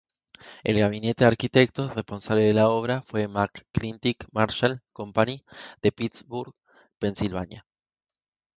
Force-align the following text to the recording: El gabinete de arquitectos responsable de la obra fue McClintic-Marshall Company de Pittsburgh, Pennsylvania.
El 0.63 0.79
gabinete 0.79 1.23
de 1.23 1.27
arquitectos 1.27 1.93
responsable 1.93 2.41
de 2.45 2.55
la 2.55 2.69
obra 2.69 3.03
fue 3.03 3.27
McClintic-Marshall 3.27 4.81
Company 4.91 5.45
de 5.83 5.91
Pittsburgh, 5.91 6.55
Pennsylvania. 6.97 7.67